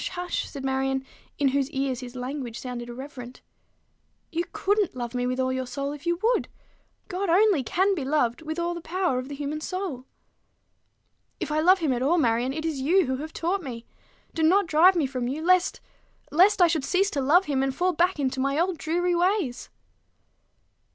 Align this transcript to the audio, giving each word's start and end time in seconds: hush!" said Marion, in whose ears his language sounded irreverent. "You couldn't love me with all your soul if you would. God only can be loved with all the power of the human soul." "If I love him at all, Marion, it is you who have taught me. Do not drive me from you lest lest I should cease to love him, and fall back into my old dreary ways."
hush!" 0.13 0.49
said 0.49 0.65
Marion, 0.65 1.05
in 1.37 1.49
whose 1.49 1.69
ears 1.69 1.99
his 1.99 2.15
language 2.15 2.59
sounded 2.59 2.89
irreverent. 2.89 3.41
"You 4.31 4.45
couldn't 4.51 4.95
love 4.95 5.13
me 5.13 5.27
with 5.27 5.39
all 5.39 5.53
your 5.53 5.67
soul 5.67 5.91
if 5.91 6.07
you 6.07 6.19
would. 6.23 6.47
God 7.07 7.29
only 7.29 7.61
can 7.63 7.93
be 7.93 8.03
loved 8.03 8.41
with 8.41 8.57
all 8.57 8.73
the 8.73 8.81
power 8.81 9.19
of 9.19 9.29
the 9.29 9.35
human 9.35 9.61
soul." 9.61 10.05
"If 11.39 11.51
I 11.51 11.59
love 11.59 11.77
him 11.77 11.93
at 11.93 12.01
all, 12.01 12.17
Marion, 12.17 12.51
it 12.51 12.65
is 12.65 12.81
you 12.81 13.05
who 13.05 13.17
have 13.17 13.31
taught 13.31 13.61
me. 13.61 13.85
Do 14.33 14.41
not 14.41 14.65
drive 14.65 14.95
me 14.95 15.05
from 15.05 15.27
you 15.27 15.43
lest 15.45 15.81
lest 16.31 16.63
I 16.63 16.67
should 16.67 16.83
cease 16.83 17.11
to 17.11 17.21
love 17.21 17.45
him, 17.45 17.61
and 17.61 17.75
fall 17.75 17.93
back 17.93 18.19
into 18.19 18.39
my 18.39 18.57
old 18.59 18.79
dreary 18.79 19.13
ways." 19.13 19.69